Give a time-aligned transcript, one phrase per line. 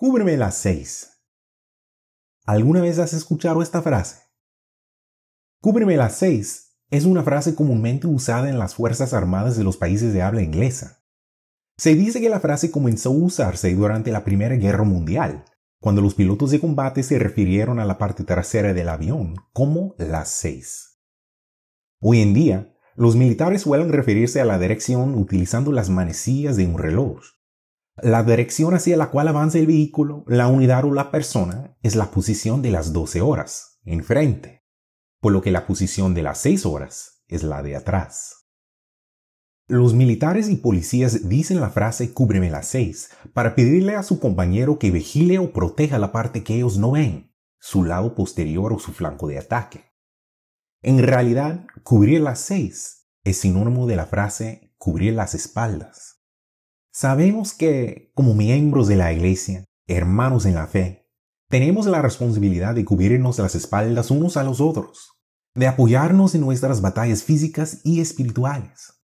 [0.00, 1.24] Cúbreme las seis.
[2.46, 4.20] ¿Alguna vez has escuchado esta frase?
[5.60, 10.12] Cúbreme las seis es una frase comúnmente usada en las Fuerzas Armadas de los países
[10.12, 11.02] de habla inglesa.
[11.76, 15.44] Se dice que la frase comenzó a usarse durante la Primera Guerra Mundial,
[15.80, 20.30] cuando los pilotos de combate se refirieron a la parte trasera del avión como las
[20.30, 21.00] seis.
[21.98, 26.78] Hoy en día, los militares suelen referirse a la dirección utilizando las manecillas de un
[26.78, 27.18] reloj.
[28.02, 32.10] La dirección hacia la cual avanza el vehículo, la unidad o la persona es la
[32.10, 34.64] posición de las 12 horas, enfrente,
[35.20, 38.46] por lo que la posición de las 6 horas es la de atrás.
[39.66, 44.78] Los militares y policías dicen la frase cúbreme las 6 para pedirle a su compañero
[44.78, 48.92] que vigile o proteja la parte que ellos no ven, su lado posterior o su
[48.92, 49.84] flanco de ataque.
[50.82, 56.17] En realidad, cubrir las 6 es sinónimo de la frase cubrir las espaldas.
[57.00, 61.06] Sabemos que, como miembros de la Iglesia, hermanos en la fe,
[61.48, 65.12] tenemos la responsabilidad de cubrirnos las espaldas unos a los otros,
[65.54, 68.94] de apoyarnos en nuestras batallas físicas y espirituales.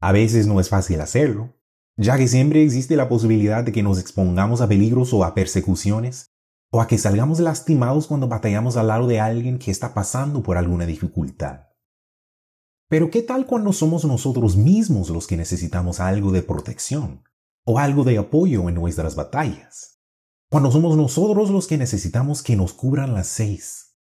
[0.00, 1.56] A veces no es fácil hacerlo,
[1.96, 6.30] ya que siempre existe la posibilidad de que nos expongamos a peligros o a persecuciones,
[6.70, 10.58] o a que salgamos lastimados cuando batallamos al lado de alguien que está pasando por
[10.58, 11.65] alguna dificultad.
[12.88, 17.24] Pero ¿qué tal cuando somos nosotros mismos los que necesitamos algo de protección
[17.64, 20.00] o algo de apoyo en nuestras batallas?
[20.48, 23.96] Cuando somos nosotros los que necesitamos que nos cubran las seis.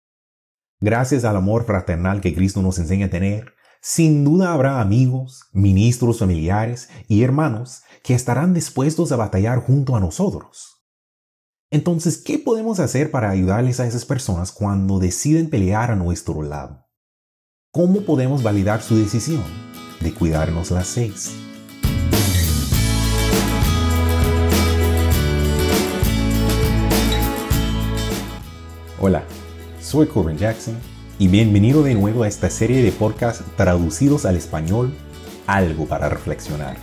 [0.80, 6.20] Gracias al amor fraternal que Cristo nos enseña a tener, sin duda habrá amigos, ministros
[6.20, 10.86] familiares y hermanos que estarán dispuestos a batallar junto a nosotros.
[11.70, 16.89] Entonces, ¿qué podemos hacer para ayudarles a esas personas cuando deciden pelear a nuestro lado?
[17.72, 19.44] ¿Cómo podemos validar su decisión
[20.00, 21.36] de cuidarnos las seis?
[28.98, 29.22] Hola,
[29.80, 30.74] soy Corbin Jackson
[31.20, 34.92] y bienvenido de nuevo a esta serie de podcasts traducidos al español,
[35.46, 36.76] algo para reflexionar.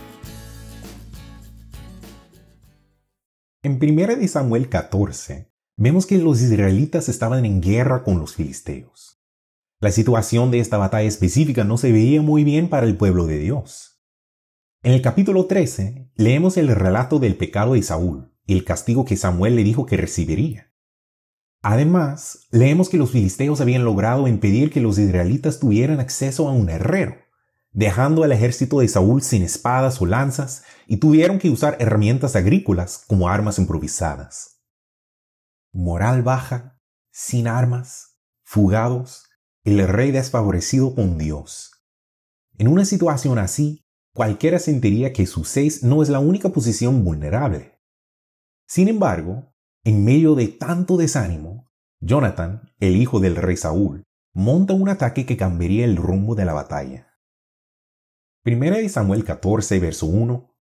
[3.62, 9.07] En 1 Samuel 14, vemos que los israelitas estaban en guerra con los filisteos.
[9.80, 13.38] La situación de esta batalla específica no se veía muy bien para el pueblo de
[13.38, 14.02] Dios.
[14.82, 19.16] En el capítulo 13 leemos el relato del pecado de Saúl y el castigo que
[19.16, 20.72] Samuel le dijo que recibiría.
[21.62, 26.70] Además, leemos que los filisteos habían logrado impedir que los israelitas tuvieran acceso a un
[26.70, 27.14] herrero,
[27.70, 33.04] dejando al ejército de Saúl sin espadas o lanzas y tuvieron que usar herramientas agrícolas
[33.06, 34.60] como armas improvisadas.
[35.70, 36.80] Moral baja,
[37.12, 39.27] sin armas, fugados
[39.64, 41.72] el rey desfavorecido con Dios.
[42.56, 47.78] En una situación así, cualquiera sentiría que su seis no es la única posición vulnerable.
[48.66, 49.54] Sin embargo,
[49.84, 51.70] en medio de tanto desánimo,
[52.00, 54.04] Jonathan, el hijo del rey Saúl,
[54.34, 57.18] monta un ataque que cambiaría el rumbo de la batalla.
[58.42, 60.54] Primera de Samuel 14, verso 1.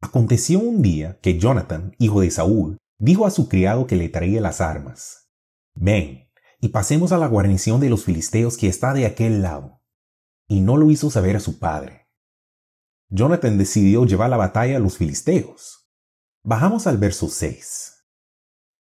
[0.00, 4.40] Aconteció un día que Jonathan, hijo de Saúl, dijo a su criado que le traía
[4.40, 5.28] las armas,
[5.74, 6.27] Ven,
[6.60, 9.80] y pasemos a la guarnición de los filisteos que está de aquel lado.
[10.46, 12.08] Y no lo hizo saber a su padre.
[13.10, 15.88] Jonathan decidió llevar la batalla a los filisteos.
[16.42, 18.04] Bajamos al verso 6.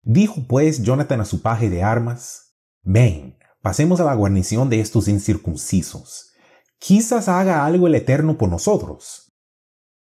[0.03, 5.09] Dijo pues Jonathan a su paje de armas, Ven, pasemos a la guarnición de estos
[5.09, 6.33] incircuncisos.
[6.79, 9.33] Quizás haga algo el Eterno por nosotros.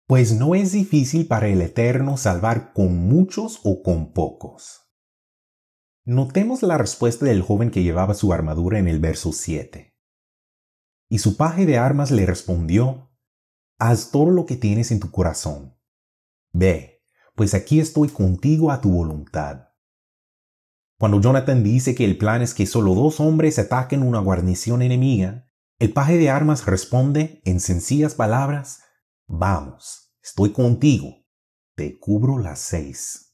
[0.06, 4.89] Pues no es difícil para el Eterno salvar con muchos o con pocos.
[6.12, 9.96] Notemos la respuesta del joven que llevaba su armadura en el verso 7.
[11.08, 13.12] Y su paje de armas le respondió,
[13.78, 15.78] Haz todo lo que tienes en tu corazón.
[16.52, 17.06] Ve,
[17.36, 19.68] pues aquí estoy contigo a tu voluntad.
[20.98, 25.48] Cuando Jonathan dice que el plan es que solo dos hombres ataquen una guarnición enemiga,
[25.78, 28.80] el paje de armas responde en sencillas palabras,
[29.28, 31.24] Vamos, estoy contigo,
[31.76, 33.29] te cubro las seis.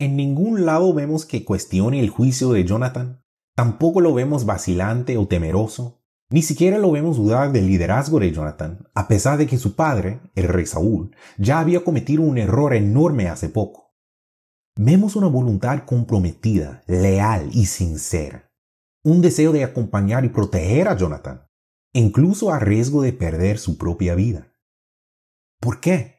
[0.00, 3.24] En ningún lado vemos que cuestione el juicio de Jonathan,
[3.56, 5.98] tampoco lo vemos vacilante o temeroso,
[6.30, 10.20] ni siquiera lo vemos dudar del liderazgo de Jonathan, a pesar de que su padre,
[10.36, 13.96] el rey Saúl, ya había cometido un error enorme hace poco.
[14.76, 18.52] Vemos una voluntad comprometida, leal y sincera,
[19.02, 21.48] un deseo de acompañar y proteger a Jonathan,
[21.92, 24.52] incluso a riesgo de perder su propia vida.
[25.58, 26.17] ¿Por qué?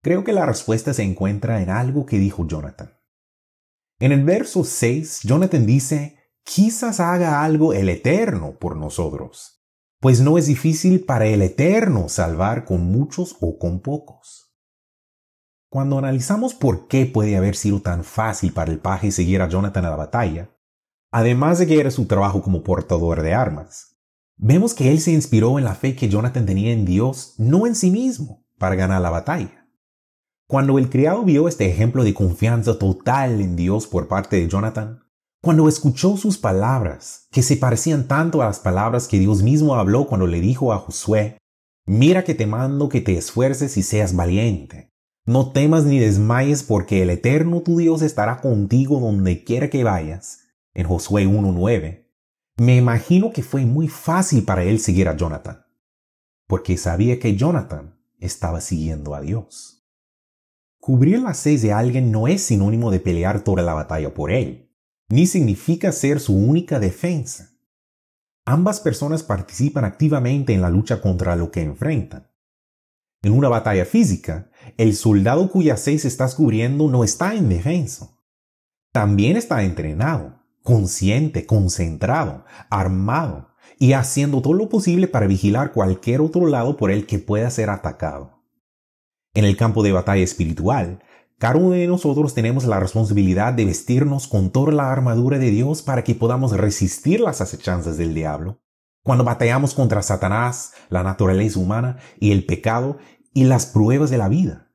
[0.00, 2.92] Creo que la respuesta se encuentra en algo que dijo Jonathan.
[3.98, 9.64] En el verso 6, Jonathan dice, quizás haga algo el Eterno por nosotros,
[10.00, 14.54] pues no es difícil para el Eterno salvar con muchos o con pocos.
[15.68, 19.84] Cuando analizamos por qué puede haber sido tan fácil para el paje seguir a Jonathan
[19.84, 20.56] a la batalla,
[21.10, 23.98] además de que era su trabajo como portador de armas,
[24.36, 27.74] vemos que él se inspiró en la fe que Jonathan tenía en Dios, no en
[27.74, 29.57] sí mismo, para ganar la batalla.
[30.50, 35.04] Cuando el criado vio este ejemplo de confianza total en Dios por parte de Jonathan,
[35.42, 40.06] cuando escuchó sus palabras, que se parecían tanto a las palabras que Dios mismo habló
[40.06, 41.36] cuando le dijo a Josué,
[41.84, 44.90] Mira que te mando que te esfuerces y seas valiente.
[45.26, 50.44] No temas ni desmayes porque el Eterno tu Dios estará contigo donde quiera que vayas.
[50.72, 52.06] En Josué 1.9.
[52.56, 55.66] Me imagino que fue muy fácil para él seguir a Jonathan,
[56.46, 59.77] porque sabía que Jonathan estaba siguiendo a Dios.
[60.88, 64.74] Cubrir las seis de alguien no es sinónimo de pelear toda la batalla por él,
[65.10, 67.50] ni significa ser su única defensa.
[68.46, 72.30] Ambas personas participan activamente en la lucha contra lo que enfrentan.
[73.20, 78.22] En una batalla física, el soldado cuya seis estás cubriendo no está indefenso.
[78.90, 86.46] También está entrenado, consciente, concentrado, armado y haciendo todo lo posible para vigilar cualquier otro
[86.46, 88.37] lado por el que pueda ser atacado.
[89.38, 90.98] En el campo de batalla espiritual,
[91.38, 95.80] cada uno de nosotros tenemos la responsabilidad de vestirnos con toda la armadura de Dios
[95.80, 98.60] para que podamos resistir las acechanzas del diablo.
[99.04, 102.98] Cuando batallamos contra Satanás, la naturaleza humana y el pecado
[103.32, 104.72] y las pruebas de la vida.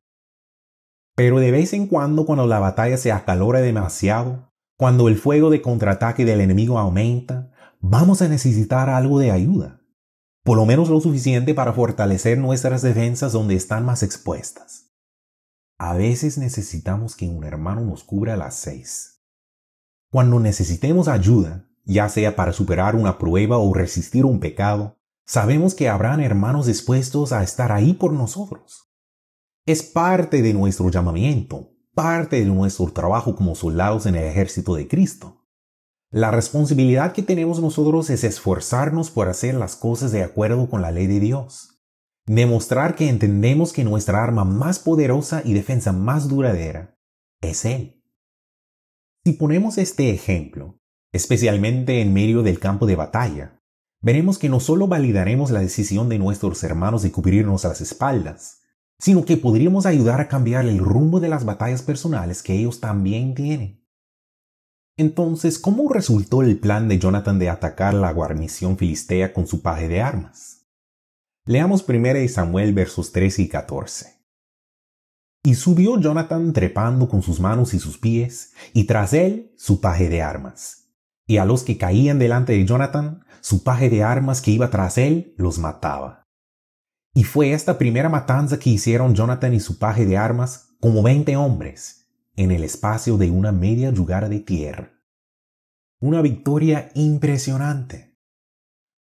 [1.14, 5.60] Pero de vez en cuando, cuando la batalla se acalora demasiado, cuando el fuego de
[5.60, 9.82] contraataque del enemigo aumenta, vamos a necesitar algo de ayuda,
[10.44, 14.92] por lo menos lo suficiente para fortalecer nuestras defensas donde están más expuestas.
[15.78, 19.22] A veces necesitamos que un hermano nos cubra las seis.
[20.10, 25.88] Cuando necesitemos ayuda, ya sea para superar una prueba o resistir un pecado, sabemos que
[25.88, 28.94] habrán hermanos dispuestos a estar ahí por nosotros.
[29.64, 34.86] Es parte de nuestro llamamiento, parte de nuestro trabajo como soldados en el ejército de
[34.88, 35.43] Cristo.
[36.14, 40.92] La responsabilidad que tenemos nosotros es esforzarnos por hacer las cosas de acuerdo con la
[40.92, 41.80] ley de Dios.
[42.24, 46.96] Demostrar que entendemos que nuestra arma más poderosa y defensa más duradera
[47.40, 48.00] es Él.
[49.24, 50.78] Si ponemos este ejemplo,
[51.12, 53.60] especialmente en medio del campo de batalla,
[54.00, 58.60] veremos que no solo validaremos la decisión de nuestros hermanos de cubrirnos las espaldas,
[59.00, 63.34] sino que podríamos ayudar a cambiar el rumbo de las batallas personales que ellos también
[63.34, 63.83] tienen.
[64.96, 69.88] Entonces, ¿cómo resultó el plan de Jonathan de atacar la guarnición filistea con su paje
[69.88, 70.66] de armas?
[71.46, 74.14] Leamos 1 Samuel versos 13 y 14.
[75.42, 80.08] Y subió Jonathan trepando con sus manos y sus pies, y tras él su paje
[80.08, 80.84] de armas
[81.26, 84.98] y a los que caían delante de Jonathan, su paje de armas que iba tras
[84.98, 86.24] él los mataba.
[87.14, 91.36] Y fue esta primera matanza que hicieron Jonathan y su paje de armas como veinte
[91.36, 92.03] hombres
[92.36, 94.92] en el espacio de una media yugara de tierra.
[96.00, 98.16] Una victoria impresionante.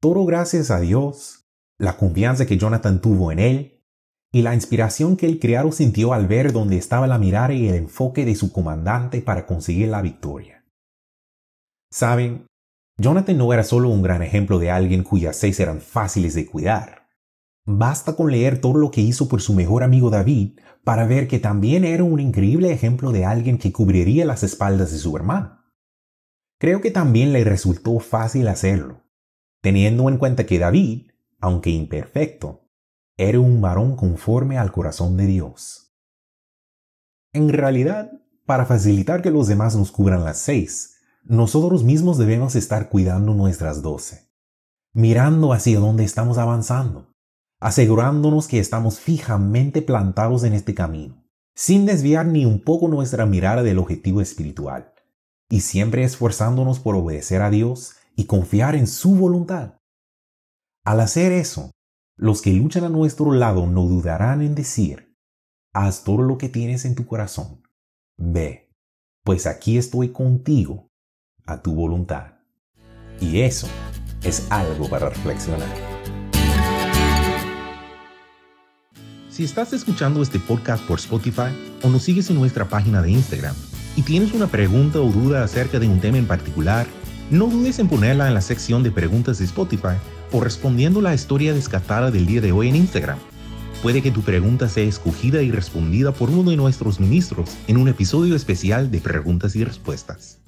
[0.00, 1.46] Todo gracias a Dios,
[1.78, 3.84] la confianza que Jonathan tuvo en él
[4.32, 7.76] y la inspiración que el criado sintió al ver dónde estaba la mirada y el
[7.76, 10.64] enfoque de su comandante para conseguir la victoria.
[11.90, 12.46] Saben,
[12.98, 17.03] Jonathan no era solo un gran ejemplo de alguien cuyas seis eran fáciles de cuidar.
[17.66, 21.38] Basta con leer todo lo que hizo por su mejor amigo David para ver que
[21.38, 25.64] también era un increíble ejemplo de alguien que cubriría las espaldas de su hermano.
[26.58, 29.02] Creo que también le resultó fácil hacerlo,
[29.62, 32.68] teniendo en cuenta que David, aunque imperfecto,
[33.16, 35.96] era un varón conforme al corazón de Dios.
[37.32, 38.12] En realidad,
[38.44, 43.80] para facilitar que los demás nos cubran las seis, nosotros mismos debemos estar cuidando nuestras
[43.80, 44.30] doce,
[44.92, 47.13] mirando hacia dónde estamos avanzando,
[47.64, 53.62] asegurándonos que estamos fijamente plantados en este camino, sin desviar ni un poco nuestra mirada
[53.62, 54.92] del objetivo espiritual,
[55.48, 59.78] y siempre esforzándonos por obedecer a Dios y confiar en su voluntad.
[60.84, 61.70] Al hacer eso,
[62.18, 65.16] los que luchan a nuestro lado no dudarán en decir,
[65.72, 67.62] haz todo lo que tienes en tu corazón,
[68.18, 68.68] ve,
[69.24, 70.90] pues aquí estoy contigo
[71.46, 72.34] a tu voluntad.
[73.22, 73.68] Y eso
[74.22, 75.93] es algo para reflexionar.
[79.34, 81.50] Si estás escuchando este podcast por Spotify
[81.82, 83.56] o nos sigues en nuestra página de Instagram
[83.96, 86.86] y tienes una pregunta o duda acerca de un tema en particular,
[87.32, 89.96] no dudes en ponerla en la sección de preguntas de Spotify
[90.30, 93.18] o respondiendo la historia descartada del día de hoy en Instagram.
[93.82, 97.88] Puede que tu pregunta sea escogida y respondida por uno de nuestros ministros en un
[97.88, 100.43] episodio especial de preguntas y respuestas.